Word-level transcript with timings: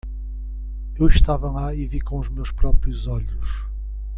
Eu 0.95 1.05
estava 1.05 1.51
lá 1.51 1.75
e 1.75 1.85
vi 1.87 2.01
com 2.01 2.19
meus 2.33 2.51
próprios 2.51 3.05
olhos. 3.05 3.67